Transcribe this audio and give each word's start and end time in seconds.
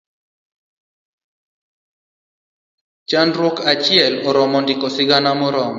Chandruok 3.09 3.57
achiel 3.71 4.13
oromo 4.29 4.57
ndiko 4.63 4.85
sigana 4.95 5.29
moromo. 5.39 5.69